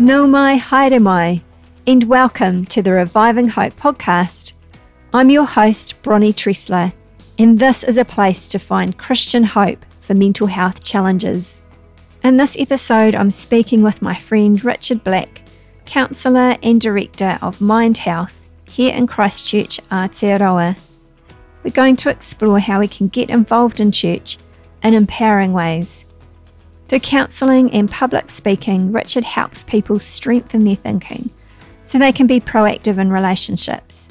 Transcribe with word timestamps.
Nau 0.00 0.26
mai 0.26 0.56
haere 0.56 0.98
mai, 0.98 1.42
and 1.86 2.04
welcome 2.04 2.64
to 2.64 2.80
the 2.80 2.90
Reviving 2.90 3.48
Hope 3.48 3.76
podcast. 3.76 4.54
I'm 5.12 5.28
your 5.28 5.44
host, 5.44 6.00
Bronnie 6.00 6.32
Tressler, 6.32 6.94
and 7.38 7.58
this 7.58 7.84
is 7.84 7.98
a 7.98 8.04
place 8.06 8.48
to 8.48 8.58
find 8.58 8.96
Christian 8.96 9.44
hope 9.44 9.84
for 10.00 10.14
mental 10.14 10.46
health 10.46 10.82
challenges. 10.82 11.60
In 12.24 12.38
this 12.38 12.56
episode, 12.58 13.14
I'm 13.14 13.30
speaking 13.30 13.82
with 13.82 14.00
my 14.00 14.14
friend 14.14 14.64
Richard 14.64 15.04
Black, 15.04 15.42
counsellor 15.84 16.56
and 16.62 16.80
director 16.80 17.38
of 17.42 17.60
Mind 17.60 17.98
Health 17.98 18.42
here 18.70 18.94
in 18.94 19.06
Christchurch, 19.06 19.82
Aotearoa. 19.90 20.80
We're 21.62 21.72
going 21.72 21.96
to 21.96 22.08
explore 22.08 22.58
how 22.58 22.80
we 22.80 22.88
can 22.88 23.08
get 23.08 23.28
involved 23.28 23.80
in 23.80 23.92
church 23.92 24.38
in 24.82 24.94
empowering 24.94 25.52
ways 25.52 26.06
through 26.90 26.98
counselling 26.98 27.70
and 27.70 27.88
public 27.88 28.28
speaking, 28.28 28.90
Richard 28.90 29.22
helps 29.22 29.62
people 29.62 30.00
strengthen 30.00 30.64
their 30.64 30.74
thinking 30.74 31.30
so 31.84 32.00
they 32.00 32.10
can 32.10 32.26
be 32.26 32.40
proactive 32.40 32.98
in 32.98 33.12
relationships. 33.12 34.08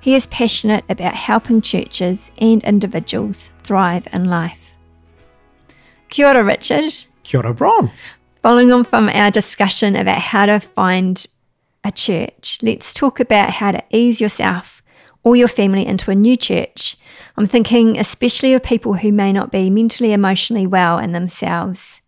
He 0.00 0.16
is 0.16 0.26
passionate 0.26 0.84
about 0.88 1.14
helping 1.14 1.60
churches 1.60 2.32
and 2.38 2.64
individuals 2.64 3.50
thrive 3.62 4.08
in 4.12 4.24
life. 4.24 4.72
Kia 6.08 6.26
ora, 6.26 6.42
Richard. 6.42 6.92
Kia 7.22 7.38
ora, 7.38 7.54
Bron. 7.54 7.92
Following 8.42 8.72
on 8.72 8.82
from 8.82 9.08
our 9.10 9.30
discussion 9.30 9.94
about 9.94 10.18
how 10.18 10.46
to 10.46 10.58
find 10.58 11.24
a 11.84 11.92
church, 11.92 12.58
let's 12.62 12.92
talk 12.92 13.20
about 13.20 13.50
how 13.50 13.70
to 13.70 13.84
ease 13.90 14.20
yourself 14.20 14.82
or 15.22 15.36
your 15.36 15.46
family 15.46 15.86
into 15.86 16.10
a 16.10 16.16
new 16.16 16.36
church. 16.36 16.96
I'm 17.36 17.46
thinking 17.46 17.96
especially 17.96 18.54
of 18.54 18.64
people 18.64 18.94
who 18.94 19.12
may 19.12 19.32
not 19.32 19.52
be 19.52 19.70
mentally, 19.70 20.12
emotionally 20.12 20.66
well 20.66 20.98
in 20.98 21.12
themselves. 21.12 22.00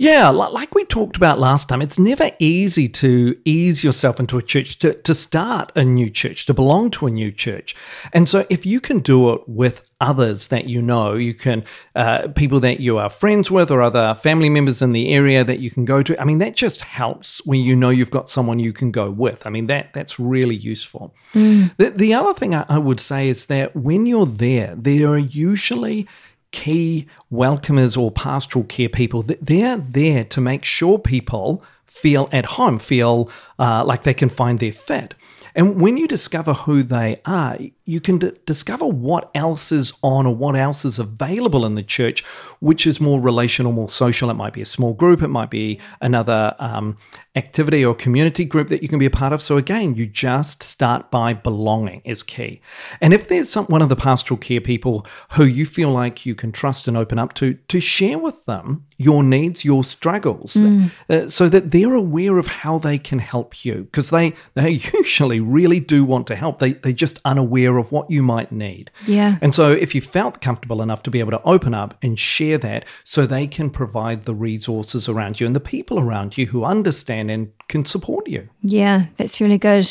Yeah, 0.00 0.30
like 0.30 0.74
we 0.74 0.86
talked 0.86 1.18
about 1.18 1.38
last 1.38 1.68
time, 1.68 1.82
it's 1.82 1.98
never 1.98 2.30
easy 2.38 2.88
to 2.88 3.38
ease 3.44 3.84
yourself 3.84 4.18
into 4.18 4.38
a 4.38 4.42
church, 4.42 4.78
to, 4.78 4.94
to 4.94 5.12
start 5.12 5.72
a 5.76 5.84
new 5.84 6.08
church, 6.08 6.46
to 6.46 6.54
belong 6.54 6.90
to 6.92 7.06
a 7.06 7.10
new 7.10 7.30
church. 7.30 7.76
And 8.14 8.26
so 8.26 8.46
if 8.48 8.64
you 8.64 8.80
can 8.80 9.00
do 9.00 9.28
it 9.34 9.46
with 9.46 9.84
others 10.00 10.46
that 10.46 10.64
you 10.64 10.80
know, 10.80 11.16
you 11.16 11.34
can, 11.34 11.64
uh, 11.94 12.28
people 12.28 12.60
that 12.60 12.80
you 12.80 12.96
are 12.96 13.10
friends 13.10 13.50
with 13.50 13.70
or 13.70 13.82
other 13.82 14.14
family 14.14 14.48
members 14.48 14.80
in 14.80 14.92
the 14.92 15.12
area 15.12 15.44
that 15.44 15.58
you 15.58 15.70
can 15.70 15.84
go 15.84 16.02
to, 16.02 16.18
I 16.18 16.24
mean, 16.24 16.38
that 16.38 16.56
just 16.56 16.80
helps 16.80 17.44
when 17.44 17.60
you 17.60 17.76
know 17.76 17.90
you've 17.90 18.10
got 18.10 18.30
someone 18.30 18.58
you 18.58 18.72
can 18.72 18.90
go 18.90 19.10
with. 19.10 19.46
I 19.46 19.50
mean, 19.50 19.66
that 19.66 19.92
that's 19.92 20.18
really 20.18 20.56
useful. 20.56 21.14
Mm. 21.34 21.76
The, 21.76 21.90
the 21.90 22.14
other 22.14 22.32
thing 22.32 22.54
I, 22.54 22.64
I 22.70 22.78
would 22.78 23.00
say 23.00 23.28
is 23.28 23.44
that 23.46 23.76
when 23.76 24.06
you're 24.06 24.24
there, 24.24 24.74
there 24.78 25.08
are 25.08 25.18
usually 25.18 26.08
key 26.52 27.06
welcomers 27.32 27.96
or 27.96 28.10
pastoral 28.10 28.64
care 28.64 28.88
people, 28.88 29.22
they're 29.22 29.76
there 29.76 30.24
to 30.24 30.40
make 30.40 30.64
sure 30.64 30.98
people 30.98 31.62
feel 31.86 32.28
at 32.32 32.46
home, 32.46 32.78
feel 32.78 33.30
uh, 33.58 33.84
like 33.84 34.04
they 34.04 34.14
can 34.14 34.28
find 34.28 34.58
their 34.58 34.72
fit. 34.72 35.14
And 35.54 35.80
when 35.80 35.96
you 35.96 36.06
discover 36.06 36.52
who 36.52 36.82
they 36.82 37.20
are, 37.26 37.58
you 37.84 38.00
can 38.00 38.18
d- 38.18 38.32
discover 38.46 38.86
what 38.86 39.30
else 39.34 39.72
is 39.72 39.92
on 40.02 40.26
or 40.26 40.34
what 40.34 40.56
else 40.56 40.84
is 40.84 40.98
available 40.98 41.66
in 41.66 41.74
the 41.74 41.82
church, 41.82 42.24
which 42.60 42.86
is 42.86 43.00
more 43.00 43.20
relational, 43.20 43.72
more 43.72 43.88
social. 43.88 44.30
It 44.30 44.34
might 44.34 44.52
be 44.52 44.62
a 44.62 44.66
small 44.66 44.94
group, 44.94 45.22
it 45.22 45.28
might 45.28 45.50
be 45.50 45.80
another 46.00 46.54
um, 46.58 46.96
activity 47.36 47.84
or 47.84 47.94
community 47.94 48.44
group 48.44 48.68
that 48.68 48.82
you 48.82 48.88
can 48.88 48.98
be 48.98 49.06
a 49.06 49.10
part 49.10 49.32
of. 49.32 49.40
So 49.40 49.56
again, 49.56 49.94
you 49.94 50.06
just 50.06 50.62
start 50.62 51.10
by 51.10 51.32
belonging 51.32 52.02
is 52.04 52.22
key. 52.24 52.60
And 53.00 53.14
if 53.14 53.28
there's 53.28 53.48
some, 53.48 53.66
one 53.66 53.82
of 53.82 53.88
the 53.88 53.96
pastoral 53.96 54.38
care 54.38 54.60
people 54.60 55.06
who 55.32 55.44
you 55.44 55.64
feel 55.64 55.90
like 55.90 56.26
you 56.26 56.34
can 56.34 56.50
trust 56.50 56.88
and 56.88 56.96
open 56.96 57.18
up 57.18 57.34
to, 57.34 57.54
to 57.54 57.80
share 57.80 58.18
with 58.18 58.44
them 58.46 58.86
your 59.00 59.22
needs, 59.22 59.64
your 59.64 59.82
struggles, 59.82 60.54
mm. 60.54 60.90
uh, 61.08 61.26
so 61.30 61.48
that 61.48 61.70
they're 61.70 61.94
aware 61.94 62.36
of 62.36 62.46
how 62.46 62.78
they 62.78 62.98
can 62.98 63.18
help 63.18 63.64
you, 63.64 63.84
because 63.84 64.10
they 64.10 64.34
they 64.52 64.70
usually 64.94 65.40
really 65.40 65.80
do 65.80 66.04
want 66.04 66.26
to 66.26 66.36
help. 66.36 66.58
They 66.58 66.74
they're 66.74 66.92
just 66.92 67.18
unaware 67.24 67.78
of 67.78 67.92
what 67.92 68.10
you 68.10 68.22
might 68.22 68.52
need. 68.52 68.90
Yeah. 69.06 69.38
And 69.40 69.54
so 69.54 69.70
if 69.70 69.94
you 69.94 70.02
felt 70.02 70.42
comfortable 70.42 70.82
enough 70.82 71.02
to 71.04 71.10
be 71.10 71.18
able 71.20 71.30
to 71.30 71.42
open 71.44 71.72
up 71.72 71.96
and 72.02 72.18
share 72.18 72.58
that, 72.58 72.84
so 73.02 73.24
they 73.24 73.46
can 73.46 73.70
provide 73.70 74.24
the 74.24 74.34
resources 74.34 75.08
around 75.08 75.40
you 75.40 75.46
and 75.46 75.56
the 75.56 75.60
people 75.60 75.98
around 75.98 76.36
you 76.36 76.46
who 76.46 76.64
understand 76.64 77.19
and 77.28 77.52
can 77.68 77.84
support 77.84 78.28
you. 78.28 78.48
Yeah, 78.62 79.06
that's 79.16 79.40
really 79.40 79.58
good. 79.58 79.86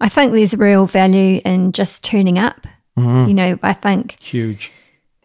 I 0.00 0.08
think 0.08 0.32
there's 0.32 0.54
real 0.54 0.86
value 0.86 1.40
in 1.44 1.72
just 1.72 2.02
turning 2.02 2.38
up. 2.38 2.66
Mm. 2.98 3.28
You 3.28 3.34
know, 3.34 3.58
I 3.62 3.72
think 3.72 4.20
huge. 4.20 4.72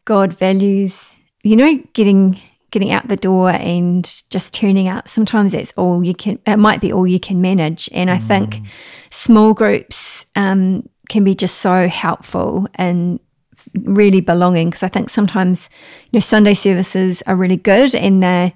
God 0.06 0.34
values, 0.34 1.16
you 1.44 1.56
know, 1.56 1.82
getting 1.94 2.40
getting 2.76 2.92
out 2.92 3.08
the 3.08 3.16
door 3.16 3.52
and 3.52 4.22
just 4.30 4.54
turning 4.54 4.90
up. 4.90 5.08
Sometimes 5.08 5.54
it's 5.54 5.72
all 5.78 6.04
you 6.04 6.14
can, 6.14 6.38
it 6.46 6.58
might 6.58 6.82
be 6.82 6.92
all 6.92 7.08
you 7.08 7.22
can 7.22 7.40
manage. 7.40 7.90
And 7.94 8.12
I 8.12 8.18
mm. 8.18 8.28
think 8.28 8.60
small 9.12 9.54
groups 9.54 10.26
um, 10.36 10.90
can 11.08 11.24
be 11.24 11.36
just 11.36 11.60
so 11.60 11.88
helpful 11.88 12.68
and 12.76 13.22
really 13.86 14.20
belonging 14.20 14.70
because 14.70 14.84
I 14.84 14.90
think 14.90 15.10
sometimes, 15.10 15.70
you 16.12 16.18
know, 16.18 16.20
Sunday 16.20 16.54
services 16.54 17.24
are 17.28 17.38
really 17.38 17.56
good 17.56 17.96
and 17.96 18.22
they're 18.22 18.52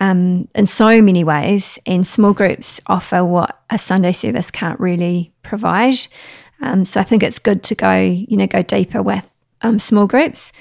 um, 0.00 0.48
in 0.54 0.66
so 0.66 1.00
many 1.00 1.24
ways, 1.24 1.78
and 1.86 2.06
small 2.06 2.32
groups 2.32 2.80
offer 2.86 3.24
what 3.24 3.60
a 3.70 3.78
Sunday 3.78 4.12
service 4.12 4.50
can't 4.50 4.80
really 4.80 5.32
provide. 5.42 5.98
Um, 6.62 6.84
so 6.84 7.00
I 7.00 7.04
think 7.04 7.22
it's 7.22 7.38
good 7.38 7.62
to 7.64 7.74
go, 7.74 8.00
you 8.00 8.36
know, 8.36 8.46
go 8.46 8.62
deeper 8.62 9.02
with 9.02 9.26
um, 9.62 9.78
small 9.78 10.06
groups. 10.06 10.52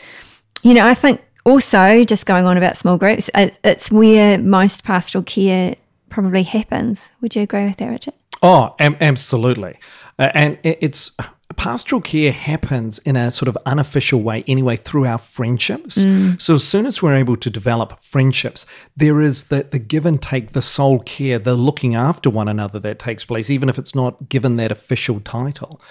You 0.62 0.74
know, 0.74 0.86
I 0.86 0.94
think 0.94 1.22
also, 1.46 2.04
just 2.04 2.26
going 2.26 2.46
on 2.46 2.58
about 2.58 2.78
small 2.78 2.98
groups, 2.98 3.30
it's 3.34 3.90
where 3.90 4.38
most 4.38 4.84
pastoral 4.84 5.24
care 5.24 5.76
probably 6.10 6.44
happens. 6.44 7.10
Would 7.22 7.36
you 7.36 7.42
agree 7.42 7.66
with 7.66 7.78
that, 7.78 7.88
Richard? 7.88 8.14
Oh, 8.44 8.76
am- 8.78 8.98
absolutely. 9.00 9.80
Uh, 10.18 10.30
and 10.34 10.60
it's 10.64 11.12
pastoral 11.56 12.02
care 12.02 12.32
happens 12.32 13.00
in 13.00 13.16
a 13.16 13.32
sort 13.32 13.48
of 13.48 13.58
unofficial 13.66 14.22
way 14.22 14.44
anyway 14.48 14.76
through 14.76 15.06
our 15.06 15.18
friendships. 15.18 15.98
Mm. 15.98 16.40
So 16.42 16.56
as 16.56 16.68
soon 16.68 16.86
as 16.86 17.02
we're 17.02 17.16
able 17.16 17.36
to 17.38 17.50
develop 17.50 18.02
friendships, 18.04 18.66
there 18.96 19.20
is 19.20 19.46
the, 19.46 19.68
the 19.70 19.80
give 19.80 20.06
and 20.06 20.22
take, 20.22 20.54
the 20.54 20.62
soul 20.62 21.00
care, 21.00 21.40
the 21.40 21.56
looking 21.56 21.96
after 21.96 22.30
one 22.30 22.48
another 22.48 22.80
that 22.80 23.00
takes 23.00 23.26
place, 23.26 23.50
even 23.50 23.68
if 23.68 23.78
it's 23.78 23.96
not 23.96 24.30
given 24.30 24.56
that 24.58 24.72
official 24.72 25.20
title. 25.20 25.82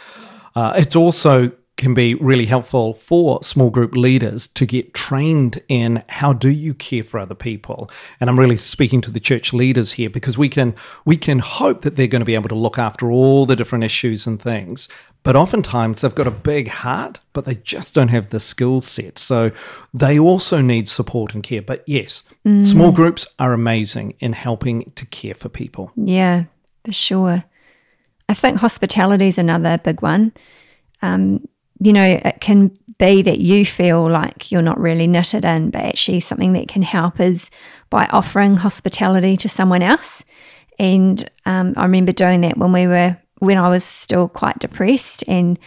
Uh, 0.55 0.75
it's 0.77 0.97
also 0.97 1.53
can 1.79 1.95
be 1.95 2.15
really 2.17 2.45
helpful 2.45 2.93
for 2.93 3.43
small 3.43 3.71
group 3.71 3.97
leaders 3.97 4.47
to 4.49 4.67
get 4.67 4.93
trained 4.93 5.63
in 5.69 6.03
how 6.09 6.35
do 6.35 6.51
you 6.51 6.75
care 6.75 7.03
for 7.03 7.19
other 7.19 7.35
people. 7.35 7.91
And 8.21 8.29
i'm 8.29 8.39
really 8.39 8.59
speaking 8.59 9.01
to 9.03 9.11
the 9.11 9.21
church 9.21 9.55
leaders 9.55 9.93
here 9.93 10.11
because 10.11 10.37
we 10.37 10.51
can 10.51 10.75
we 11.07 11.17
can 11.17 11.39
hope 11.39 11.83
that 11.83 11.97
they're 11.97 12.07
going 12.07 12.21
to 12.21 12.27
be 12.27 12.35
able 12.35 12.51
to 12.51 12.55
look 12.55 12.79
after 12.79 13.11
all 13.11 13.47
the 13.47 13.57
different 13.57 13.85
issues 13.85 14.27
and 14.27 14.41
things. 14.41 14.89
But 15.23 15.37
oftentimes 15.37 16.03
they've 16.03 16.15
got 16.15 16.27
a 16.27 16.33
big 16.33 16.69
heart 16.69 17.21
but 17.33 17.47
they 17.47 17.55
just 17.55 17.95
don't 17.95 18.09
have 18.09 18.31
the 18.31 18.41
skill 18.41 18.83
set. 18.83 19.19
So 19.19 19.53
they 19.95 20.19
also 20.19 20.61
need 20.61 20.89
support 20.89 21.33
and 21.33 21.43
care. 21.43 21.63
But 21.63 21.85
yes 21.87 22.25
mm. 22.45 22.67
small 22.67 22.93
groups 22.93 23.27
are 23.39 23.55
amazing 23.55 24.15
in 24.21 24.35
helping 24.35 24.91
to 24.97 25.07
care 25.07 25.35
for 25.35 25.49
people. 25.49 25.93
Yeah 25.97 26.45
for 26.85 26.93
sure. 26.93 27.45
I 28.29 28.35
think 28.35 28.59
hospitality 28.59 29.29
is 29.29 29.39
another 29.39 29.79
big 29.79 30.01
one. 30.03 30.33
Um, 31.03 31.47
you 31.81 31.93
know, 31.93 32.05
it 32.05 32.41
can 32.41 32.77
be 32.99 33.23
that 33.23 33.39
you 33.39 33.65
feel 33.65 34.11
like 34.11 34.51
you're 34.51 34.63
not 34.63 34.79
really 34.79 35.07
knitted 35.07 35.45
in, 35.45 35.71
but 35.71 35.83
actually 35.83 36.21
something 36.21 36.53
that 36.53 36.69
can 36.69 36.83
help 36.83 37.21
is 37.21 37.51
by 37.91 38.07
offering 38.07 38.57
hospitality 38.57 39.37
to 39.37 39.49
someone 39.49 39.83
else. 39.83 40.25
And 40.79 41.29
um, 41.47 41.75
I 41.77 41.85
remember 41.85 42.13
doing 42.13 42.41
that 42.43 42.59
when 42.59 42.73
we 42.73 42.87
were 42.87 43.17
when 43.39 43.57
I 43.57 43.69
was 43.69 43.85
still 43.85 44.29
quite 44.29 44.59
depressed, 44.59 45.23
and 45.29 45.59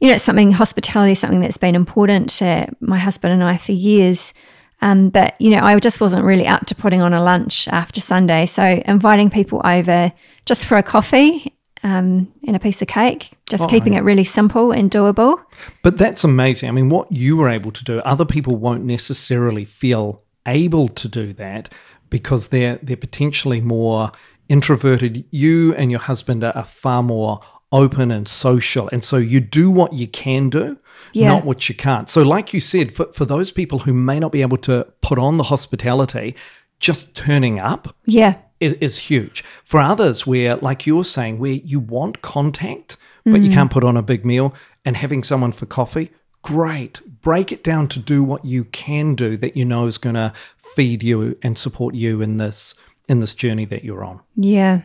you 0.00 0.08
know, 0.08 0.14
it's 0.14 0.24
something 0.24 0.52
hospitality 0.52 1.12
is 1.12 1.18
something 1.18 1.40
that's 1.40 1.58
been 1.58 1.74
important 1.74 2.30
to 2.30 2.68
my 2.80 2.98
husband 2.98 3.34
and 3.34 3.44
I 3.44 3.58
for 3.58 3.72
years. 3.72 4.32
Um, 4.80 5.10
but 5.10 5.38
you 5.40 5.50
know, 5.50 5.60
I 5.60 5.78
just 5.78 6.00
wasn't 6.00 6.24
really 6.24 6.46
up 6.46 6.66
to 6.66 6.74
putting 6.74 7.02
on 7.02 7.12
a 7.12 7.22
lunch 7.22 7.68
after 7.68 8.00
Sunday, 8.00 8.46
so 8.46 8.82
inviting 8.86 9.30
people 9.30 9.60
over 9.64 10.12
just 10.44 10.64
for 10.64 10.76
a 10.76 10.82
coffee 10.82 11.51
um, 11.82 12.32
and 12.46 12.54
a 12.54 12.60
piece 12.60 12.80
of 12.80 12.88
cake, 12.88 13.32
just 13.48 13.64
oh, 13.64 13.66
keeping 13.66 13.94
it 13.94 14.00
really 14.00 14.24
simple 14.24 14.70
and 14.70 14.90
doable. 14.90 15.42
But 15.82 15.98
that's 15.98 16.24
amazing. 16.24 16.68
I 16.68 16.72
mean, 16.72 16.88
what 16.88 17.10
you 17.10 17.36
were 17.36 17.48
able 17.48 17.72
to 17.72 17.84
do, 17.84 17.98
other 18.00 18.24
people 18.24 18.56
won't 18.56 18.84
necessarily 18.84 19.64
feel 19.64 20.22
able 20.46 20.88
to 20.88 21.08
do 21.08 21.32
that 21.34 21.72
because 22.10 22.48
they're 22.48 22.78
they're 22.82 22.96
potentially 22.96 23.60
more 23.60 24.12
introverted. 24.48 25.24
You 25.30 25.74
and 25.74 25.90
your 25.90 26.00
husband 26.00 26.44
are, 26.44 26.64
far 26.64 27.02
more 27.02 27.40
open 27.72 28.10
and 28.10 28.28
social, 28.28 28.88
and 28.92 29.02
so 29.02 29.16
you 29.16 29.40
do 29.40 29.70
what 29.70 29.94
you 29.94 30.06
can 30.06 30.50
do. 30.50 30.78
Yeah. 31.14 31.28
Not 31.28 31.44
what 31.44 31.68
you 31.68 31.74
can't. 31.74 32.08
So, 32.08 32.22
like 32.22 32.54
you 32.54 32.60
said, 32.60 32.94
for, 32.94 33.12
for 33.12 33.24
those 33.24 33.50
people 33.50 33.80
who 33.80 33.92
may 33.92 34.20
not 34.20 34.30
be 34.30 34.40
able 34.40 34.58
to 34.58 34.86
put 35.02 35.18
on 35.18 35.36
the 35.36 35.44
hospitality, 35.44 36.36
just 36.82 37.14
turning 37.14 37.58
up 37.58 37.96
yeah 38.04 38.36
is, 38.62 38.74
is 38.74 38.98
huge. 39.10 39.42
For 39.64 39.80
others, 39.80 40.26
where, 40.26 40.56
like 40.56 40.86
you're 40.86 41.04
saying, 41.04 41.38
where 41.38 41.52
you 41.52 41.80
want 41.80 42.22
contact, 42.22 42.96
but 43.24 43.34
mm. 43.34 43.44
you 43.46 43.50
can't 43.50 43.70
put 43.70 43.84
on 43.84 43.96
a 43.96 44.02
big 44.02 44.24
meal 44.24 44.54
and 44.84 44.96
having 44.96 45.22
someone 45.22 45.52
for 45.52 45.66
coffee, 45.66 46.10
great. 46.42 47.00
Break 47.20 47.52
it 47.52 47.64
down 47.64 47.88
to 47.88 47.98
do 47.98 48.22
what 48.22 48.44
you 48.44 48.64
can 48.64 49.14
do 49.14 49.36
that 49.36 49.56
you 49.56 49.64
know 49.64 49.86
is 49.86 49.98
going 49.98 50.14
to 50.14 50.32
feed 50.56 51.02
you 51.02 51.36
and 51.42 51.58
support 51.58 51.94
you 51.94 52.22
in 52.22 52.38
this 52.38 52.74
in 53.08 53.18
this 53.20 53.34
journey 53.34 53.64
that 53.66 53.84
you're 53.84 54.04
on. 54.04 54.20
Yeah, 54.36 54.82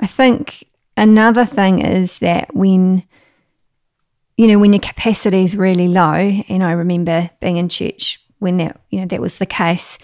I 0.00 0.06
think 0.06 0.64
another 0.96 1.44
thing 1.44 1.80
is 1.80 2.18
that 2.18 2.54
when 2.54 3.04
you 4.36 4.48
know 4.48 4.58
when 4.58 4.72
your 4.72 4.80
capacity 4.80 5.44
is 5.44 5.56
really 5.56 5.88
low, 5.88 6.14
and 6.14 6.62
I 6.62 6.72
remember 6.72 7.30
being 7.40 7.56
in 7.56 7.68
church 7.68 8.20
when 8.38 8.56
that 8.58 8.80
you 8.90 9.00
know 9.00 9.06
that 9.06 9.20
was 9.20 9.38
the 9.38 9.46
case, 9.46 9.98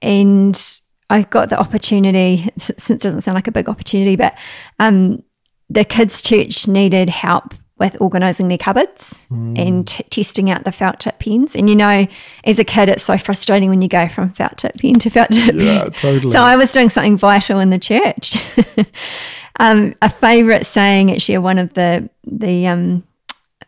and 0.00 0.80
I 1.10 1.22
got 1.22 1.50
the 1.50 1.58
opportunity. 1.58 2.48
Since 2.56 2.90
it 2.90 3.00
doesn't 3.00 3.22
sound 3.22 3.34
like 3.34 3.48
a 3.48 3.52
big 3.52 3.68
opportunity, 3.68 4.16
but 4.16 4.38
um, 4.78 5.22
the 5.68 5.84
kids' 5.84 6.22
church 6.22 6.66
needed 6.66 7.10
help 7.10 7.54
with 7.80 7.96
organising 7.98 8.48
their 8.48 8.58
cupboards 8.58 9.22
mm. 9.30 9.58
and 9.58 9.88
t- 9.88 10.04
testing 10.04 10.50
out 10.50 10.64
the 10.64 10.70
felt 10.70 11.00
tip 11.00 11.18
pens. 11.18 11.56
And 11.56 11.68
you 11.68 11.74
know, 11.74 12.06
as 12.44 12.58
a 12.58 12.64
kid, 12.64 12.88
it's 12.90 13.02
so 13.02 13.18
frustrating 13.18 13.70
when 13.70 13.82
you 13.82 13.88
go 13.88 14.06
from 14.08 14.30
felt 14.32 14.58
tip 14.58 14.76
pen 14.76 14.94
to 14.94 15.10
felt 15.10 15.30
tip 15.30 15.54
yeah, 15.54 15.84
pen. 15.84 15.92
totally. 15.92 16.30
So 16.30 16.40
I 16.42 16.56
was 16.56 16.70
doing 16.72 16.90
something 16.90 17.16
vital 17.16 17.58
in 17.58 17.70
the 17.70 17.78
church. 17.78 18.36
um, 19.58 19.94
a 20.02 20.10
favourite 20.10 20.66
saying, 20.66 21.10
actually, 21.10 21.38
one 21.38 21.58
of 21.58 21.72
the 21.74 22.08
the 22.24 22.66
um, 22.66 23.02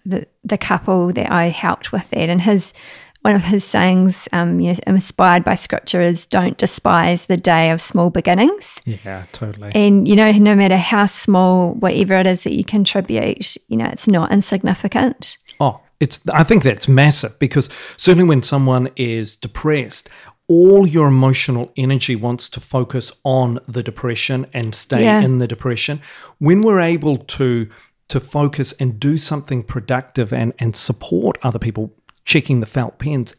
the 0.04 0.28
the 0.44 0.58
couple 0.58 1.12
that 1.14 1.32
I 1.32 1.48
helped 1.48 1.90
with 1.90 2.08
that, 2.10 2.28
and 2.28 2.40
his 2.40 2.72
one 3.22 3.36
of 3.36 3.42
his 3.42 3.64
sayings, 3.64 4.28
um, 4.32 4.60
you 4.60 4.72
know, 4.72 4.78
inspired 4.86 5.44
by 5.44 5.54
scripture, 5.54 6.00
is 6.00 6.26
"Don't 6.26 6.58
despise 6.58 7.26
the 7.26 7.36
day 7.36 7.70
of 7.70 7.80
small 7.80 8.10
beginnings." 8.10 8.80
Yeah, 8.84 9.24
totally. 9.32 9.72
And 9.74 10.06
you 10.06 10.16
know, 10.16 10.30
no 10.32 10.54
matter 10.54 10.76
how 10.76 11.06
small, 11.06 11.74
whatever 11.74 12.14
it 12.14 12.26
is 12.26 12.42
that 12.44 12.52
you 12.52 12.64
contribute, 12.64 13.56
you 13.68 13.76
know, 13.76 13.86
it's 13.86 14.08
not 14.08 14.32
insignificant. 14.32 15.38
Oh, 15.60 15.80
it's. 16.00 16.20
I 16.32 16.42
think 16.42 16.64
that's 16.64 16.88
massive 16.88 17.38
because 17.38 17.70
certainly 17.96 18.28
when 18.28 18.42
someone 18.42 18.90
is 18.96 19.36
depressed, 19.36 20.10
all 20.48 20.86
your 20.86 21.06
emotional 21.06 21.72
energy 21.76 22.16
wants 22.16 22.48
to 22.50 22.60
focus 22.60 23.12
on 23.24 23.60
the 23.68 23.82
depression 23.82 24.46
and 24.52 24.74
stay 24.74 25.04
yeah. 25.04 25.22
in 25.22 25.38
the 25.38 25.46
depression. 25.46 26.00
When 26.38 26.60
we're 26.60 26.80
able 26.80 27.18
to 27.18 27.68
to 28.08 28.20
focus 28.20 28.74
and 28.78 29.00
do 29.00 29.16
something 29.16 29.62
productive 29.62 30.32
and 30.32 30.52
and 30.58 30.74
support 30.74 31.38
other 31.42 31.58
people 31.58 31.94
checking 32.24 32.60
the 32.60 32.66
felt 32.66 32.98
pens, 32.98 33.34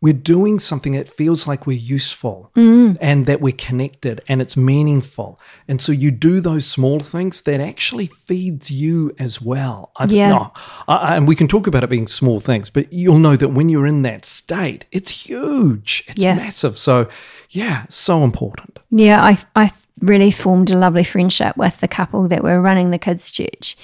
we're 0.00 0.12
doing 0.12 0.60
something 0.60 0.92
that 0.92 1.08
feels 1.08 1.48
like 1.48 1.66
we're 1.66 1.76
useful 1.76 2.52
mm. 2.54 2.96
and 3.00 3.26
that 3.26 3.40
we're 3.40 3.52
connected 3.52 4.20
and 4.28 4.40
it's 4.40 4.56
meaningful. 4.56 5.40
And 5.66 5.80
so 5.80 5.90
you 5.90 6.12
do 6.12 6.40
those 6.40 6.64
small 6.66 7.00
things 7.00 7.42
that 7.42 7.60
actually 7.60 8.06
feeds 8.06 8.70
you 8.70 9.14
as 9.18 9.42
well. 9.42 9.90
I, 9.96 10.04
yeah. 10.04 10.30
No, 10.30 10.52
I, 10.86 11.16
and 11.16 11.26
we 11.26 11.34
can 11.34 11.48
talk 11.48 11.66
about 11.66 11.82
it 11.82 11.90
being 11.90 12.06
small 12.06 12.38
things, 12.38 12.70
but 12.70 12.92
you'll 12.92 13.18
know 13.18 13.34
that 13.34 13.48
when 13.48 13.68
you're 13.68 13.86
in 13.86 14.02
that 14.02 14.24
state, 14.24 14.86
it's 14.92 15.26
huge. 15.26 16.04
It's 16.06 16.22
yeah. 16.22 16.34
massive. 16.34 16.78
So 16.78 17.08
yeah, 17.50 17.86
so 17.88 18.22
important. 18.22 18.78
Yeah, 18.90 19.22
I 19.22 19.38
I 19.56 19.72
really 20.00 20.30
formed 20.30 20.70
a 20.70 20.76
lovely 20.76 21.02
friendship 21.02 21.56
with 21.56 21.80
the 21.80 21.88
couple 21.88 22.28
that 22.28 22.44
were 22.44 22.60
running 22.60 22.90
the 22.92 22.98
kids' 22.98 23.32
church. 23.32 23.76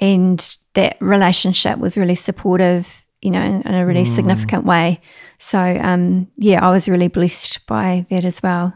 And 0.00 0.56
that 0.74 0.96
relationship 1.00 1.78
was 1.78 1.96
really 1.96 2.16
supportive 2.16 2.88
you 3.22 3.30
know, 3.30 3.42
in 3.42 3.74
a 3.74 3.86
really 3.86 4.04
mm. 4.04 4.14
significant 4.14 4.64
way. 4.64 5.00
So, 5.38 5.58
um, 5.58 6.28
yeah, 6.36 6.64
I 6.64 6.70
was 6.70 6.88
really 6.88 7.08
blessed 7.08 7.66
by 7.66 8.06
that 8.10 8.24
as 8.24 8.42
well. 8.42 8.74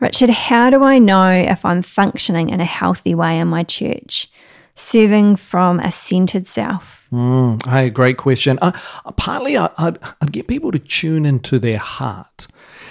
Richard, 0.00 0.30
how 0.30 0.70
do 0.70 0.82
I 0.82 0.98
know 0.98 1.30
if 1.30 1.64
I'm 1.64 1.82
functioning 1.82 2.48
in 2.50 2.60
a 2.60 2.64
healthy 2.64 3.14
way 3.14 3.38
in 3.38 3.48
my 3.48 3.64
church, 3.64 4.30
serving 4.74 5.36
from 5.36 5.78
a 5.78 5.92
centered 5.92 6.48
self? 6.48 7.06
Mm, 7.12 7.64
hey, 7.66 7.90
great 7.90 8.16
question. 8.16 8.58
Uh, 8.62 8.72
partly, 9.16 9.56
I, 9.58 9.70
would 9.78 9.98
I'd 10.22 10.32
get 10.32 10.48
people 10.48 10.72
to 10.72 10.78
tune 10.78 11.26
into 11.26 11.58
their 11.58 11.78
heart. 11.78 12.46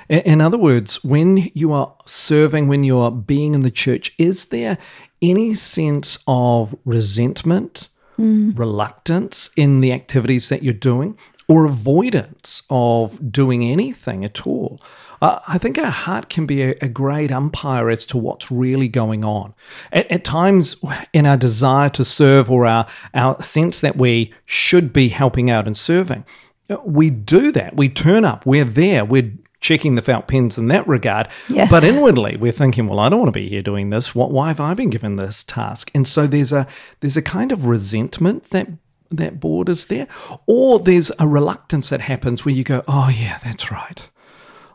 In, 0.08 0.20
in 0.20 0.42
other 0.42 0.58
words, 0.58 1.04
when 1.04 1.50
you 1.56 1.74
are 1.74 1.96
serving, 2.06 2.68
when 2.68 2.84
you 2.84 2.98
are 3.00 3.12
being 3.12 3.56
in 3.56 3.62
the 3.62 3.72
church, 3.72 4.14
is 4.20 4.48
there 4.48 4.78
any 5.22 5.56
sense 5.56 6.20
of 6.28 6.76
resentment? 6.86 7.88
Mm. 8.20 8.58
reluctance 8.58 9.50
in 9.56 9.82
the 9.82 9.92
activities 9.92 10.50
that 10.50 10.64
you're 10.64 10.74
doing 10.74 11.18
or 11.48 11.66
avoidance 11.66 12.62
of 12.70 13.32
doing 13.32 13.64
anything 13.64 14.24
at 14.24 14.46
all. 14.46 14.80
Uh, 15.22 15.40
I 15.48 15.58
think 15.58 15.78
our 15.78 15.86
heart 15.88 16.30
can 16.30 16.46
be 16.46 16.62
a, 16.62 16.76
a, 16.82 16.88
great 16.88 17.30
umpire 17.30 17.90
as 17.90 18.06
to 18.06 18.18
what's 18.18 18.50
really 18.50 18.88
going 18.88 19.26
on. 19.26 19.54
At, 19.92 20.10
at, 20.10 20.24
times, 20.24 20.78
in 21.12 21.26
our 21.26 21.36
desire 21.36 21.90
to 21.90 22.06
serve 22.06 22.50
or 22.50 22.66
our, 22.66 22.88
our 23.14 23.42
sense 23.42 23.82
that 23.82 23.98
we 23.98 24.34
should 24.46 24.94
be 24.94 25.10
helping 25.10 25.50
out 25.50 25.68
and 25.68 25.76
serving, 25.76 26.24
uh, 26.70 26.78
we 26.86 27.10
do 27.10 27.52
that. 27.52 27.76
We 27.76 27.90
turn 27.90 28.24
up, 28.24 28.46
we're 28.46 28.64
there, 28.64 29.04
we're 29.04 29.34
checking 29.62 29.96
the 29.96 30.02
felt 30.02 30.28
pens 30.28 30.58
in 30.58 30.68
that 30.70 30.88
regard. 30.88 31.28
Yeah. 31.50 31.68
But 31.70 31.84
inwardly, 31.84 32.38
we're 32.38 32.52
thinking, 32.52 32.88
well, 32.88 33.00
I 33.00 33.10
don't 33.10 33.20
want 33.20 33.34
to 33.34 33.40
be 33.40 33.50
here 33.50 33.62
doing 33.62 33.90
this. 33.90 34.16
What, 34.16 34.32
why 34.32 34.48
have 34.48 34.60
I 34.60 34.74
been 34.74 34.90
given 34.90 35.16
this 35.16 35.44
task? 35.44 35.92
And 35.94 36.08
so 36.08 36.28
there's 36.28 36.54
a 36.54 36.68
there's 37.02 37.18
a 37.18 37.22
kind 37.22 37.52
of 37.52 37.66
resentment 37.66 38.50
that 38.52 38.68
that 39.12 39.40
borders 39.40 39.88
there, 39.88 40.08
or 40.46 40.80
there's 40.80 41.12
a 41.18 41.28
reluctance 41.28 41.90
that 41.90 42.02
happens 42.02 42.46
where 42.46 42.54
you 42.54 42.64
go, 42.64 42.84
oh 42.88 43.10
yeah, 43.10 43.40
that's 43.44 43.72
right, 43.72 44.08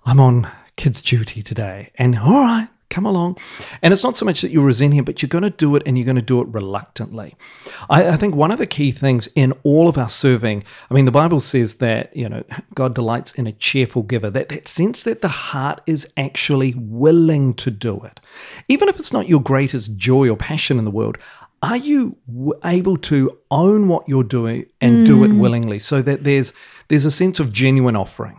I'm 0.05 0.19
on 0.19 0.51
kids' 0.77 1.03
duty 1.05 1.41
today, 1.41 1.93
and 1.95 2.19
all 2.19 2.43
right, 2.43 2.69
come 2.95 3.05
along. 3.05 3.37
And 3.83 3.93
it's 3.93 4.05
not 4.05 4.17
so 4.17 4.25
much 4.25 4.41
that 4.43 4.53
you 4.53 4.63
resent 4.63 4.95
him, 4.95 5.05
but 5.05 5.21
you're 5.21 5.29
going 5.29 5.43
to 5.43 5.51
do 5.51 5.75
it 5.75 5.83
and 5.85 5.99
you're 5.99 6.05
going 6.05 6.17
to 6.17 6.23
do 6.23 6.41
it 6.41 6.49
reluctantly. 6.49 7.35
I, 7.91 8.11
I, 8.11 8.17
think 8.17 8.37
one 8.37 8.53
of 8.53 8.59
the 8.59 8.67
key 8.67 8.93
things 8.93 9.29
in 9.35 9.53
all 9.65 9.89
of 9.89 9.99
our 9.99 10.09
serving, 10.09 10.63
I 10.91 10.95
mean, 10.95 11.05
the 11.05 11.11
Bible 11.11 11.41
says 11.41 11.77
that, 11.77 12.17
you 12.17 12.29
know, 12.29 12.45
God 12.75 12.95
delights 12.95 13.33
in 13.35 13.47
a 13.49 13.53
cheerful 13.53 14.03
giver, 14.03 14.31
that, 14.31 14.49
that 14.51 14.69
sense 14.69 15.03
that 15.05 15.23
the 15.23 15.29
heart 15.29 15.81
is 15.87 16.09
actually 16.17 16.75
willing 16.77 17.55
to 17.55 17.71
do 17.71 18.01
it. 18.05 18.21
Even 18.69 18.89
if 18.89 18.97
it's 18.97 19.13
not 19.13 19.29
your 19.29 19.41
greatest 19.43 19.97
joy 19.97 20.31
or 20.31 20.37
passion 20.37 20.79
in 20.79 20.85
the 20.85 20.91
world, 20.91 21.19
are 21.63 21.79
you 21.79 22.17
able 22.65 22.97
to 22.99 23.39
own 23.51 23.89
what 23.89 24.09
you're 24.09 24.23
doing 24.23 24.67
and 24.81 24.99
mm. 24.99 25.07
do 25.07 25.25
it 25.25 25.31
mm. 25.31 25.41
willingly 25.41 25.79
so 25.79 26.03
that 26.03 26.23
there's 26.23 26.53
there's 26.89 27.07
a 27.07 27.11
sense 27.11 27.41
of 27.41 27.51
genuine 27.51 27.97
offering 27.97 28.39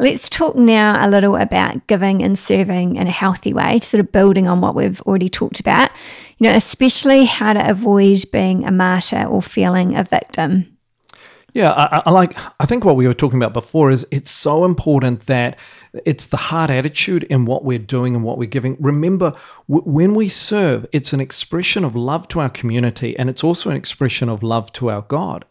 Let's 0.00 0.30
talk 0.30 0.56
now 0.56 1.06
a 1.06 1.10
little 1.10 1.36
about 1.36 1.86
giving 1.86 2.22
and 2.22 2.38
serving 2.38 2.96
in 2.96 3.06
a 3.06 3.10
healthy 3.10 3.52
way, 3.52 3.80
sort 3.80 4.00
of 4.00 4.10
building 4.10 4.48
on 4.48 4.62
what 4.62 4.74
we've 4.74 4.98
already 5.02 5.28
talked 5.28 5.60
about. 5.60 5.90
You 6.38 6.48
know, 6.48 6.54
especially 6.54 7.26
how 7.26 7.52
to 7.52 7.70
avoid 7.70 8.24
being 8.32 8.64
a 8.64 8.70
martyr 8.70 9.24
or 9.24 9.42
feeling 9.42 9.94
a 9.94 10.02
victim. 10.02 10.78
Yeah, 11.52 11.72
I, 11.72 12.02
I, 12.06 12.10
like. 12.12 12.34
I 12.58 12.64
think 12.64 12.86
what 12.86 12.96
we 12.96 13.06
were 13.06 13.12
talking 13.12 13.38
about 13.38 13.52
before 13.52 13.90
is 13.90 14.06
it's 14.10 14.30
so 14.30 14.64
important 14.64 15.26
that 15.26 15.58
it's 16.06 16.26
the 16.26 16.36
heart 16.38 16.70
attitude 16.70 17.24
in 17.24 17.44
what 17.44 17.64
we're 17.64 17.78
doing 17.78 18.14
and 18.14 18.24
what 18.24 18.38
we're 18.38 18.48
giving. 18.48 18.78
Remember, 18.80 19.34
w- 19.68 19.84
when 19.84 20.14
we 20.14 20.30
serve, 20.30 20.86
it's 20.92 21.12
an 21.12 21.20
expression 21.20 21.84
of 21.84 21.94
love 21.94 22.26
to 22.28 22.40
our 22.40 22.48
community, 22.48 23.18
and 23.18 23.28
it's 23.28 23.44
also 23.44 23.68
an 23.68 23.76
expression 23.76 24.30
of 24.30 24.42
love 24.42 24.72
to 24.74 24.88
our 24.88 25.02
God 25.02 25.44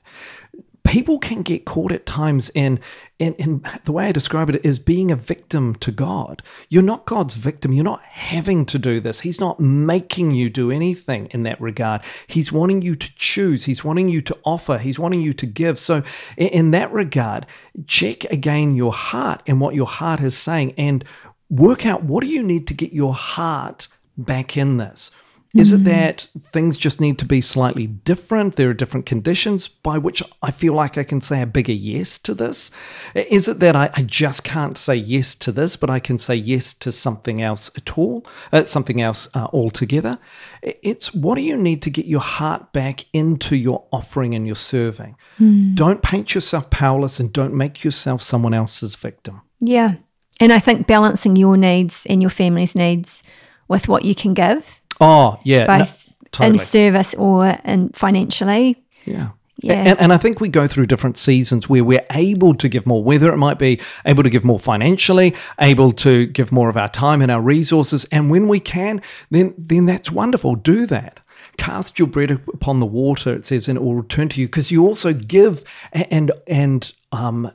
people 0.90 1.20
can 1.20 1.44
get 1.44 1.66
caught 1.66 1.92
at 1.92 2.08
times 2.08 2.50
in, 2.56 2.80
in, 3.20 3.36
in 3.36 3.64
the 3.86 3.92
way 3.92 4.08
I 4.08 4.12
describe 4.12 4.50
it 4.50 4.66
is 4.66 4.80
being 4.80 5.12
a 5.12 5.16
victim 5.16 5.76
to 5.76 5.92
God. 5.92 6.42
You're 6.68 6.82
not 6.82 7.06
God's 7.06 7.36
victim. 7.36 7.74
You're 7.74 7.84
not 7.84 8.02
having 8.02 8.66
to 8.66 8.80
do 8.80 9.00
this. 9.00 9.20
He's 9.20 9.40
not 9.40 9.60
making 9.60 10.32
you 10.32 10.50
do 10.50 10.72
anything 10.72 11.28
in 11.28 11.44
that 11.44 11.62
regard. 11.62 12.02
He's 12.26 12.52
wanting 12.52 12.82
you 12.82 12.96
to 12.96 13.16
choose. 13.16 13.66
He's 13.66 13.84
wanting 13.84 14.10
you 14.10 14.24
to 14.24 14.38
offer. 14.44 14.80
He's 14.80 14.98
wanting 14.98 15.22
you 15.22 15.32
to 15.36 15.46
give. 15.46 15.78
So, 15.78 16.02
in, 16.38 16.48
in 16.48 16.72
that 16.72 16.92
regard, 16.92 17.46
check 17.86 18.24
again 18.26 18.74
your 18.74 18.94
heart 18.94 19.44
and 19.46 19.62
what 19.62 19.76
your 19.76 19.88
heart 19.88 20.22
is 20.22 20.36
saying 20.36 20.74
and 20.76 21.06
work 21.52 21.86
out 21.86 22.04
what 22.04 22.24
do 22.24 22.28
you 22.28 22.42
need 22.42 22.66
to 22.66 22.74
get 22.74 22.94
your 22.94 23.14
heart 23.14 23.88
back 24.18 24.58
in 24.58 24.78
this. 24.78 25.12
Is 25.56 25.74
mm-hmm. 25.74 25.82
it 25.82 25.90
that 25.90 26.30
things 26.52 26.78
just 26.78 27.02
need 27.02 27.18
to 27.18 27.26
be 27.26 27.42
slightly 27.42 27.88
different? 27.88 28.56
There 28.56 28.70
are 28.70 28.74
different 28.76 29.08
conditions 29.08 29.68
by 29.68 29.98
which 29.98 30.22
I 30.44 30.52
feel 30.52 30.74
like 30.74 30.96
I 30.96 31.04
can 31.04 31.22
say 31.22 31.42
a 31.42 31.48
bigger 31.48 31.74
yes 31.74 32.20
to 32.20 32.36
this? 32.36 32.70
Is 33.16 33.48
it 33.48 33.60
that 33.60 33.76
I, 33.76 33.90
I 33.96 34.04
just 34.04 34.44
can't 34.44 34.78
say 34.78 34.96
yes 34.96 35.34
to 35.36 35.52
this, 35.52 35.76
but 35.76 35.90
I 35.90 36.00
can 36.00 36.20
say 36.20 36.36
yes 36.36 36.76
to 36.76 36.92
something 36.92 37.42
else 37.42 37.72
at 37.76 37.98
all, 37.98 38.28
uh, 38.52 38.66
something 38.66 39.02
else 39.02 39.28
uh, 39.34 39.48
altogether? 39.52 40.20
It's 40.62 41.16
what 41.16 41.36
do 41.36 41.42
you 41.42 41.58
need 41.58 41.82
to 41.82 41.90
get 41.90 42.06
your 42.06 42.22
heart 42.22 42.72
back 42.72 43.06
into 43.12 43.56
your 43.56 43.88
offering 43.92 44.36
and 44.36 44.46
your 44.46 44.56
serving? 44.56 45.16
Mm. 45.40 45.74
Don't 45.74 46.04
paint 46.04 46.36
yourself 46.36 46.70
powerless 46.70 47.20
and 47.20 47.34
don't 47.34 47.56
make 47.56 47.84
yourself 47.84 48.22
someone 48.22 48.54
else's 48.54 48.96
victim. 48.96 49.42
Yeah. 49.60 49.96
And 50.40 50.54
I 50.54 50.60
think 50.60 50.86
balancing 50.86 51.36
your 51.36 51.58
needs 51.58 52.06
and 52.08 52.22
your 52.22 52.30
family's 52.30 52.76
needs 52.76 53.24
with 53.68 53.88
what 53.88 54.06
you 54.06 54.14
can 54.14 54.36
give 54.36 54.79
Oh, 55.00 55.40
yeah. 55.44 55.66
Both 55.66 56.08
no, 56.08 56.14
totally. 56.32 56.54
in 56.54 56.60
service 56.60 57.14
or 57.16 57.58
in 57.64 57.90
financially. 57.90 58.84
Yeah. 59.06 59.30
Yeah. 59.62 59.74
And, 59.74 60.00
and, 60.00 60.14
I 60.14 60.18
think 60.18 60.40
we 60.40 60.48
go 60.48 60.68
through 60.68 60.86
different 60.86 61.18
seasons 61.18 61.68
where 61.68 61.84
we're 61.84 62.06
able 62.12 62.56
to 62.56 62.70
give 62.70 62.86
more, 62.86 63.04
whether 63.04 63.32
it 63.34 63.38
might 63.38 63.60
be 63.60 63.80
able 64.06 64.24
to 64.24 64.30
give 64.30 64.46
more 64.46 64.60
financially, 64.60 65.36
able 65.60 65.92
to 65.94 66.28
give 66.28 66.54
more 66.54 66.70
of 66.70 66.78
our 66.78 66.88
time 66.88 67.22
and 67.22 67.30
our 67.30 67.42
resources. 67.42 68.06
And 68.10 68.30
when 68.30 68.48
we 68.48 68.62
can, 68.62 69.02
then 69.30 69.54
then 69.58 69.86
that's 69.86 70.12
wonderful. 70.12 70.56
Do 70.56 70.86
that. 70.86 71.20
Cast 71.58 72.00
your 72.00 72.08
bread 72.08 72.32
upon 72.32 72.80
the 72.80 72.86
water, 72.86 73.34
it 73.34 73.46
says, 73.46 73.68
and 73.68 73.78
it 73.78 73.82
will 73.82 73.96
return 73.96 74.30
to 74.30 74.40
you 74.40 74.48
because 74.48 74.72
you 74.72 74.86
also 74.88 75.12
give 75.12 75.66
and 75.92 76.32
and 76.48 76.94
um, 77.12 77.52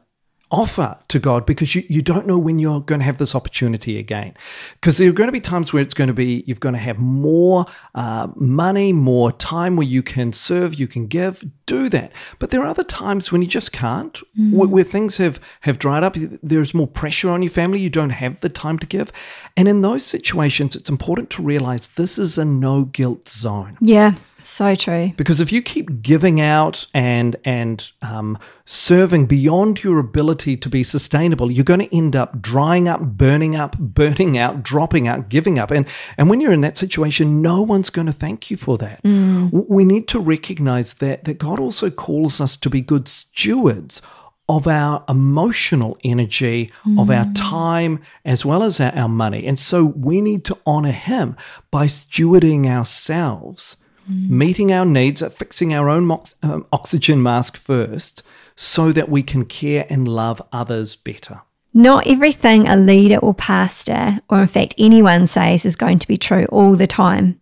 offer 0.50 0.96
to 1.08 1.18
God 1.18 1.46
because 1.46 1.74
you, 1.74 1.82
you 1.88 2.02
don't 2.02 2.26
know 2.26 2.38
when 2.38 2.58
you're 2.58 2.80
going 2.80 3.00
to 3.00 3.04
have 3.04 3.18
this 3.18 3.34
opportunity 3.34 3.98
again. 3.98 4.34
Because 4.74 4.98
there 4.98 5.08
are 5.08 5.12
going 5.12 5.28
to 5.28 5.32
be 5.32 5.40
times 5.40 5.72
where 5.72 5.82
it's 5.82 5.94
going 5.94 6.08
to 6.08 6.14
be, 6.14 6.44
you're 6.46 6.56
going 6.56 6.74
to 6.74 6.78
have 6.78 6.98
more 6.98 7.66
uh, 7.94 8.28
money, 8.36 8.92
more 8.92 9.32
time 9.32 9.76
where 9.76 9.86
you 9.86 10.02
can 10.02 10.32
serve, 10.32 10.74
you 10.74 10.86
can 10.86 11.06
give, 11.06 11.44
do 11.66 11.88
that. 11.88 12.12
But 12.38 12.50
there 12.50 12.62
are 12.62 12.66
other 12.66 12.84
times 12.84 13.32
when 13.32 13.42
you 13.42 13.48
just 13.48 13.72
can't, 13.72 14.20
mm. 14.38 14.52
where, 14.52 14.68
where 14.68 14.84
things 14.84 15.16
have, 15.16 15.40
have 15.62 15.78
dried 15.78 16.04
up. 16.04 16.16
There's 16.16 16.74
more 16.74 16.88
pressure 16.88 17.30
on 17.30 17.42
your 17.42 17.50
family. 17.50 17.80
You 17.80 17.90
don't 17.90 18.10
have 18.10 18.40
the 18.40 18.48
time 18.48 18.78
to 18.78 18.86
give. 18.86 19.12
And 19.56 19.66
in 19.68 19.82
those 19.82 20.04
situations, 20.04 20.76
it's 20.76 20.90
important 20.90 21.30
to 21.30 21.42
realize 21.42 21.88
this 21.88 22.18
is 22.18 22.38
a 22.38 22.44
no 22.44 22.84
guilt 22.84 23.28
zone. 23.28 23.78
Yeah. 23.80 24.14
So 24.44 24.74
true. 24.74 25.12
Because 25.16 25.40
if 25.40 25.50
you 25.50 25.62
keep 25.62 26.02
giving 26.02 26.40
out 26.40 26.86
and 26.92 27.36
and 27.44 27.90
um, 28.02 28.38
serving 28.66 29.26
beyond 29.26 29.82
your 29.82 29.98
ability 29.98 30.56
to 30.58 30.68
be 30.68 30.82
sustainable, 30.82 31.50
you're 31.50 31.64
going 31.64 31.80
to 31.80 31.96
end 31.96 32.14
up 32.14 32.40
drying 32.40 32.86
up, 32.86 33.00
burning 33.00 33.56
up, 33.56 33.78
burning 33.78 34.36
out, 34.36 34.62
dropping 34.62 35.08
out, 35.08 35.28
giving 35.30 35.58
up. 35.58 35.70
And 35.70 35.86
and 36.18 36.28
when 36.28 36.40
you're 36.40 36.52
in 36.52 36.60
that 36.60 36.76
situation, 36.76 37.40
no 37.40 37.62
one's 37.62 37.90
going 37.90 38.06
to 38.06 38.12
thank 38.12 38.50
you 38.50 38.56
for 38.56 38.76
that. 38.78 39.02
Mm. 39.02 39.66
We 39.68 39.84
need 39.84 40.08
to 40.08 40.20
recognize 40.20 40.94
that 40.94 41.24
that 41.24 41.38
God 41.38 41.58
also 41.58 41.90
calls 41.90 42.40
us 42.40 42.56
to 42.58 42.68
be 42.68 42.82
good 42.82 43.08
stewards 43.08 44.02
of 44.46 44.66
our 44.66 45.02
emotional 45.08 45.96
energy, 46.04 46.70
mm. 46.84 47.00
of 47.00 47.08
our 47.08 47.24
mm. 47.24 47.34
time, 47.34 48.02
as 48.26 48.44
well 48.44 48.62
as 48.62 48.78
our, 48.78 48.94
our 48.94 49.08
money. 49.08 49.46
And 49.46 49.58
so 49.58 49.84
we 49.84 50.20
need 50.20 50.44
to 50.44 50.58
honor 50.66 50.92
Him 50.92 51.34
by 51.70 51.86
stewarding 51.86 52.66
ourselves 52.66 53.78
mm. 54.10 54.28
meeting 54.28 54.72
our 54.72 54.86
needs, 54.86 55.22
at 55.22 55.32
fixing 55.32 55.74
our 55.74 55.88
own 55.88 56.06
mo- 56.06 56.24
um, 56.42 56.66
oxygen 56.72 57.22
mask 57.22 57.56
first, 57.56 58.22
so 58.56 58.92
that 58.92 59.08
we 59.08 59.22
can 59.22 59.44
care 59.44 59.86
and 59.90 60.06
love 60.06 60.40
others 60.52 60.96
better. 60.96 61.42
Not 61.72 62.06
everything 62.06 62.68
a 62.68 62.76
leader 62.76 63.18
or 63.18 63.34
pastor, 63.34 64.18
or 64.28 64.42
in 64.42 64.46
fact 64.46 64.74
anyone 64.78 65.26
says, 65.26 65.64
is 65.64 65.76
going 65.76 65.98
to 65.98 66.06
be 66.06 66.16
true 66.16 66.44
all 66.46 66.76
the 66.76 66.86
time. 66.86 67.40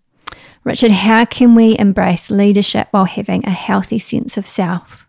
Richard, 0.64 0.92
how 0.92 1.25
can 1.25 1.54
we 1.54 1.76
embrace 1.78 2.31
leadership 2.31 2.88
while 2.92 3.04
having 3.04 3.45
a 3.45 3.50
healthy 3.50 3.99
sense 3.99 4.37
of 4.37 4.47
self? 4.47 5.01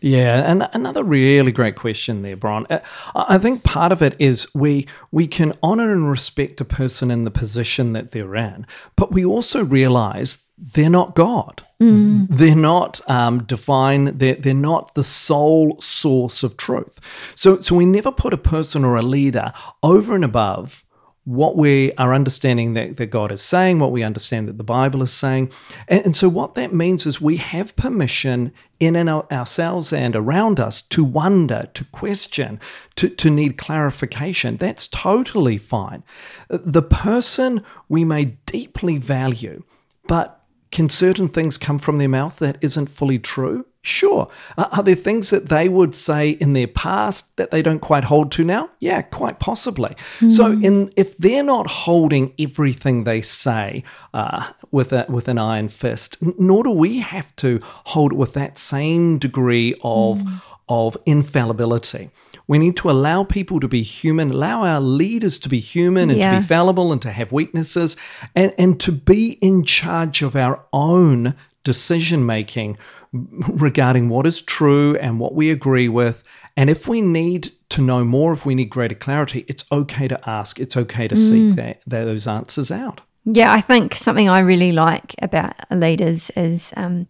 Yeah, 0.00 0.50
and 0.50 0.68
another 0.72 1.04
really 1.04 1.52
great 1.52 1.76
question 1.76 2.22
there, 2.22 2.36
Bron. 2.36 2.66
Uh, 2.70 2.80
I 3.14 3.36
think 3.38 3.64
part 3.64 3.92
of 3.92 4.00
it 4.00 4.16
is 4.18 4.46
we 4.54 4.86
we 5.10 5.26
can 5.26 5.52
honor 5.62 5.92
and 5.92 6.10
respect 6.10 6.60
a 6.60 6.64
person 6.64 7.10
in 7.10 7.24
the 7.24 7.30
position 7.30 7.92
that 7.92 8.12
they're 8.12 8.34
in, 8.34 8.66
but 8.96 9.12
we 9.12 9.24
also 9.24 9.64
realize 9.64 10.46
they're 10.56 10.90
not 10.90 11.14
God. 11.14 11.64
Mm. 11.80 12.26
They're 12.28 12.54
not 12.54 13.00
um, 13.08 13.44
divine. 13.44 14.18
They're, 14.18 14.34
they're 14.34 14.54
not 14.54 14.94
the 14.94 15.04
sole 15.04 15.78
source 15.80 16.42
of 16.42 16.56
truth. 16.58 17.00
So, 17.34 17.60
so 17.62 17.74
we 17.74 17.86
never 17.86 18.12
put 18.12 18.34
a 18.34 18.38
person 18.38 18.84
or 18.84 18.96
a 18.96 19.02
leader 19.02 19.52
over 19.82 20.14
and 20.14 20.24
above 20.24 20.84
what 21.30 21.56
we 21.56 21.92
are 21.92 22.12
understanding 22.12 22.74
that, 22.74 22.96
that 22.96 23.06
God 23.06 23.30
is 23.30 23.40
saying, 23.40 23.78
what 23.78 23.92
we 23.92 24.02
understand 24.02 24.48
that 24.48 24.58
the 24.58 24.64
Bible 24.64 25.00
is 25.00 25.12
saying. 25.12 25.52
And, 25.86 26.06
and 26.06 26.16
so, 26.16 26.28
what 26.28 26.56
that 26.56 26.74
means 26.74 27.06
is 27.06 27.20
we 27.20 27.36
have 27.36 27.76
permission 27.76 28.52
in 28.80 28.96
and 28.96 29.08
ourselves 29.08 29.92
and 29.92 30.16
around 30.16 30.58
us 30.58 30.82
to 30.82 31.04
wonder, 31.04 31.68
to 31.74 31.84
question, 31.84 32.58
to, 32.96 33.08
to 33.10 33.30
need 33.30 33.56
clarification. 33.56 34.56
That's 34.56 34.88
totally 34.88 35.56
fine. 35.56 36.02
The 36.48 36.82
person 36.82 37.62
we 37.88 38.04
may 38.04 38.24
deeply 38.46 38.98
value, 38.98 39.62
but 40.08 40.42
can 40.72 40.88
certain 40.88 41.28
things 41.28 41.58
come 41.58 41.78
from 41.78 41.98
their 41.98 42.08
mouth 42.08 42.38
that 42.40 42.58
isn't 42.60 42.88
fully 42.88 43.20
true? 43.20 43.66
Sure. 43.82 44.28
Are 44.58 44.82
there 44.82 44.94
things 44.94 45.30
that 45.30 45.48
they 45.48 45.66
would 45.66 45.94
say 45.94 46.30
in 46.30 46.52
their 46.52 46.66
past 46.66 47.34
that 47.36 47.50
they 47.50 47.62
don't 47.62 47.78
quite 47.78 48.04
hold 48.04 48.30
to 48.32 48.44
now? 48.44 48.70
Yeah, 48.78 49.00
quite 49.00 49.38
possibly. 49.38 49.96
Mm. 50.18 50.30
So, 50.30 50.52
in 50.52 50.90
if 50.96 51.16
they're 51.16 51.42
not 51.42 51.66
holding 51.66 52.34
everything 52.38 53.04
they 53.04 53.22
say 53.22 53.82
uh, 54.12 54.52
with 54.70 54.92
a, 54.92 55.06
with 55.08 55.28
an 55.28 55.38
iron 55.38 55.70
fist, 55.70 56.18
nor 56.38 56.64
do 56.64 56.70
we 56.70 56.98
have 56.98 57.34
to 57.36 57.60
hold 57.62 58.12
it 58.12 58.16
with 58.16 58.34
that 58.34 58.58
same 58.58 59.18
degree 59.18 59.74
of 59.82 60.18
mm. 60.18 60.42
of 60.68 60.98
infallibility. 61.06 62.10
We 62.46 62.58
need 62.58 62.76
to 62.78 62.90
allow 62.90 63.22
people 63.22 63.60
to 63.60 63.68
be 63.68 63.82
human, 63.82 64.32
allow 64.32 64.64
our 64.64 64.80
leaders 64.80 65.38
to 65.38 65.48
be 65.48 65.60
human 65.60 66.10
and 66.10 66.18
yeah. 66.18 66.34
to 66.34 66.40
be 66.40 66.46
fallible 66.46 66.92
and 66.92 67.00
to 67.00 67.12
have 67.12 67.30
weaknesses 67.30 67.96
and, 68.34 68.52
and 68.58 68.80
to 68.80 68.90
be 68.90 69.38
in 69.40 69.62
charge 69.62 70.20
of 70.20 70.34
our 70.34 70.64
own 70.72 71.36
decision 71.64 72.24
making 72.26 72.78
regarding 73.12 74.08
what 74.08 74.26
is 74.26 74.42
true 74.42 74.96
and 74.96 75.18
what 75.18 75.34
we 75.34 75.50
agree 75.50 75.88
with. 75.88 76.22
And 76.56 76.70
if 76.70 76.88
we 76.88 77.00
need 77.00 77.52
to 77.70 77.82
know 77.82 78.04
more, 78.04 78.32
if 78.32 78.44
we 78.44 78.54
need 78.54 78.70
greater 78.70 78.94
clarity, 78.94 79.44
it's 79.48 79.64
okay 79.70 80.08
to 80.08 80.28
ask. 80.28 80.58
It's 80.58 80.76
okay 80.76 81.08
to 81.08 81.14
mm. 81.14 81.28
seek 81.28 81.56
that, 81.56 81.80
those 81.86 82.26
answers 82.26 82.70
out. 82.70 83.00
Yeah, 83.24 83.52
I 83.52 83.60
think 83.60 83.94
something 83.94 84.28
I 84.28 84.40
really 84.40 84.72
like 84.72 85.14
about 85.22 85.54
leaders 85.70 86.30
is 86.36 86.72
um, 86.76 87.06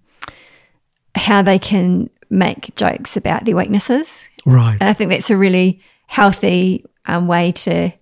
how 1.14 1.42
they 1.42 1.58
can 1.58 2.10
make 2.28 2.74
jokes 2.76 3.16
about 3.16 3.44
their 3.44 3.56
weaknesses. 3.56 4.24
Right. 4.44 4.76
And 4.80 4.88
I 4.88 4.92
think 4.92 5.10
that's 5.10 5.30
a 5.30 5.36
really 5.36 5.80
healthy 6.06 6.84
um, 7.06 7.26
way 7.26 7.52
to 7.52 7.92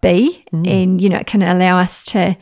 be. 0.00 0.44
Mm. 0.52 0.66
And, 0.66 1.00
you 1.00 1.08
know, 1.08 1.18
it 1.18 1.26
can 1.26 1.42
allow 1.42 1.78
us 1.78 2.04
to 2.06 2.36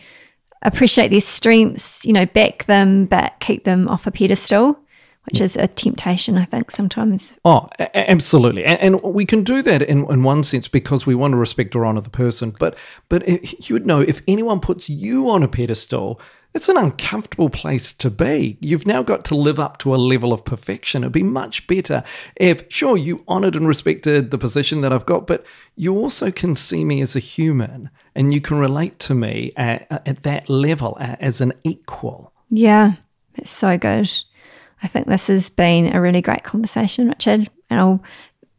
appreciate 0.62 1.08
their 1.08 1.20
strengths, 1.20 2.04
you 2.04 2.12
know, 2.12 2.26
back 2.26 2.64
them, 2.64 3.06
but 3.06 3.34
keep 3.40 3.64
them 3.64 3.88
off 3.88 4.06
a 4.06 4.10
pedestal. 4.10 4.78
Which 5.24 5.40
is 5.42 5.54
a 5.54 5.68
temptation, 5.68 6.38
I 6.38 6.46
think, 6.46 6.70
sometimes. 6.70 7.34
Oh, 7.44 7.68
a- 7.78 8.10
absolutely, 8.10 8.64
and, 8.64 8.80
and, 8.80 9.02
we 9.02 9.26
can 9.26 9.44
do 9.44 9.60
that 9.62 9.82
in, 9.82 10.10
in 10.10 10.22
one 10.22 10.42
sense 10.44 10.66
because 10.66 11.04
we 11.04 11.14
want 11.14 11.32
to 11.32 11.36
respect 11.36 11.76
or 11.76 11.84
honor 11.84 12.00
the 12.00 12.10
person. 12.10 12.56
But 12.58 12.74
but 13.10 13.28
you 13.68 13.74
would 13.74 13.86
know 13.86 14.00
if 14.00 14.22
anyone 14.26 14.60
puts 14.60 14.88
you 14.88 15.28
on 15.28 15.42
a 15.42 15.48
pedestal, 15.48 16.18
it's 16.54 16.68
an 16.68 16.76
uncomfortable 16.76 17.50
place 17.50 17.92
to 17.94 18.10
be. 18.10 18.58
You've 18.60 18.86
now 18.86 19.02
got 19.02 19.24
to 19.26 19.36
live 19.36 19.60
up 19.60 19.78
to 19.78 19.94
a 19.94 19.96
level 19.96 20.32
of 20.32 20.44
perfection. 20.44 21.02
It'd 21.02 21.12
be 21.12 21.22
much 21.22 21.66
better 21.66 22.02
if, 22.36 22.64
sure, 22.68 22.96
you 22.96 23.24
honored 23.28 23.54
and 23.54 23.68
respected 23.68 24.30
the 24.30 24.38
position 24.38 24.80
that 24.80 24.92
I've 24.92 25.06
got, 25.06 25.26
but 25.26 25.44
you 25.76 25.96
also 25.96 26.30
can 26.30 26.56
see 26.56 26.84
me 26.84 27.00
as 27.00 27.14
a 27.14 27.20
human 27.20 27.90
and 28.14 28.34
you 28.34 28.40
can 28.40 28.58
relate 28.58 28.98
to 29.00 29.14
me 29.14 29.52
at, 29.56 29.86
at 29.90 30.24
that 30.24 30.50
level 30.50 30.96
as 31.00 31.40
an 31.40 31.52
equal. 31.62 32.32
Yeah, 32.48 32.94
it's 33.36 33.50
so 33.50 33.78
good. 33.78 34.10
I 34.82 34.88
think 34.88 35.06
this 35.06 35.28
has 35.28 35.50
been 35.50 35.94
a 35.94 36.00
really 36.00 36.22
great 36.22 36.42
conversation, 36.42 37.08
Richard, 37.08 37.48
and 37.68 37.80
I'll 37.80 38.02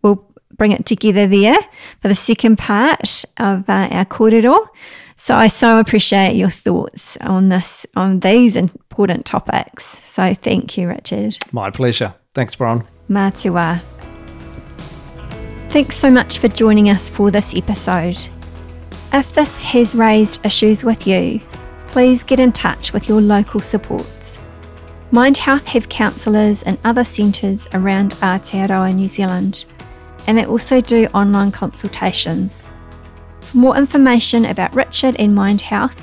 we'll 0.01 0.25
bring 0.57 0.71
it 0.71 0.85
together 0.85 1.27
there 1.27 1.57
for 2.01 2.07
the 2.07 2.15
second 2.15 2.57
part 2.57 3.25
of 3.37 3.69
uh, 3.69 3.87
our 3.91 4.05
kōrero. 4.05 4.67
So 5.23 5.35
I 5.35 5.49
so 5.49 5.77
appreciate 5.77 6.35
your 6.35 6.49
thoughts 6.49 7.15
on 7.21 7.49
this, 7.49 7.85
on 7.95 8.21
these 8.21 8.55
important 8.55 9.23
topics. 9.23 10.01
So 10.07 10.33
thank 10.33 10.79
you, 10.79 10.89
Richard. 10.89 11.37
My 11.51 11.69
pleasure. 11.69 12.15
Thanks, 12.33 12.55
Bron. 12.55 12.87
Matua. 13.07 13.83
Thanks 15.69 15.95
so 15.95 16.09
much 16.09 16.39
for 16.39 16.47
joining 16.47 16.89
us 16.89 17.07
for 17.07 17.29
this 17.29 17.53
episode. 17.55 18.17
If 19.13 19.31
this 19.35 19.61
has 19.61 19.93
raised 19.93 20.43
issues 20.43 20.83
with 20.83 21.05
you, 21.05 21.39
please 21.89 22.23
get 22.23 22.39
in 22.39 22.51
touch 22.51 22.91
with 22.91 23.07
your 23.07 23.21
local 23.21 23.59
supports. 23.59 24.39
Mind 25.11 25.37
Health 25.37 25.67
have 25.67 25.87
counsellors 25.87 26.63
and 26.63 26.79
other 26.83 27.05
centres 27.05 27.67
around 27.75 28.15
Aotearoa, 28.15 28.95
New 28.95 29.07
Zealand, 29.07 29.65
and 30.25 30.35
they 30.35 30.47
also 30.47 30.81
do 30.81 31.05
online 31.13 31.51
consultations. 31.51 32.67
For 33.51 33.57
more 33.57 33.75
information 33.75 34.45
about 34.45 34.73
Richard 34.73 35.17
and 35.19 35.35
Mind 35.35 35.59
Health, 35.59 36.01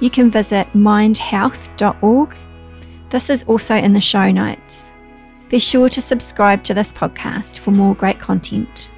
you 0.00 0.10
can 0.10 0.32
visit 0.32 0.66
mindhealth.org. 0.72 2.34
This 3.10 3.30
is 3.30 3.44
also 3.44 3.76
in 3.76 3.92
the 3.92 4.00
show 4.00 4.32
notes. 4.32 4.94
Be 5.48 5.60
sure 5.60 5.88
to 5.90 6.02
subscribe 6.02 6.64
to 6.64 6.74
this 6.74 6.92
podcast 6.92 7.60
for 7.60 7.70
more 7.70 7.94
great 7.94 8.18
content. 8.18 8.90